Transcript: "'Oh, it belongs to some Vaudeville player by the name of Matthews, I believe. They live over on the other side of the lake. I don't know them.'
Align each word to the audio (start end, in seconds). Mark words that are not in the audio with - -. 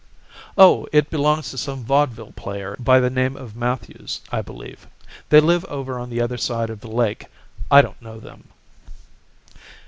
"'Oh, 0.57 0.87
it 0.91 1.11
belongs 1.11 1.51
to 1.51 1.59
some 1.59 1.83
Vaudeville 1.85 2.31
player 2.31 2.75
by 2.79 2.99
the 2.99 3.11
name 3.11 3.37
of 3.37 3.55
Matthews, 3.55 4.21
I 4.31 4.41
believe. 4.41 4.87
They 5.29 5.39
live 5.39 5.63
over 5.65 5.99
on 5.99 6.09
the 6.09 6.21
other 6.21 6.37
side 6.37 6.71
of 6.71 6.79
the 6.79 6.89
lake. 6.89 7.27
I 7.69 7.83
don't 7.83 8.01
know 8.01 8.19
them.' 8.19 8.45